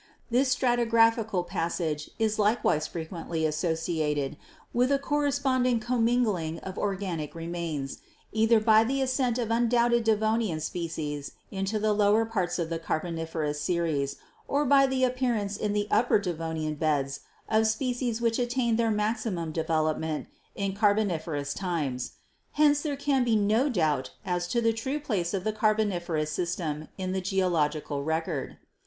[0.31, 4.35] This stratigraphical passage is likewise frequently associated
[4.73, 7.99] with a corresponding com mingling of organic remains,
[8.31, 12.79] either by the ascent of un doubted Devonian species into the lower parts of the
[12.79, 14.15] Carboniferous series
[14.47, 19.51] or by the appearance in the Upper Devonian beds of species which attained their maximum
[19.51, 20.25] development
[20.55, 22.13] in Carboniferous times.
[22.53, 26.87] Hence there can be no doubt as to the true place of the Carboniferous system
[26.97, 28.57] in the geological record.